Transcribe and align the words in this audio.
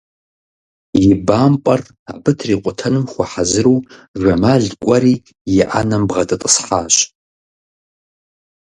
И 1.03 1.05
бампӀэр 1.25 1.81
абы 2.13 2.31
трикъутэным 2.37 3.05
хуэхьэзыру 3.11 3.77
Жэмал 4.21 4.63
кӀуэри 4.81 5.15
и 5.53 5.55
ӏэнэм 5.69 6.03
бгъэдэтӀысхьащ. 6.09 6.95